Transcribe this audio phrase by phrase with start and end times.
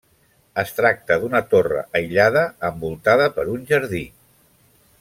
[0.61, 4.03] Es tracta d'una torre aïllada envoltada per un jardí.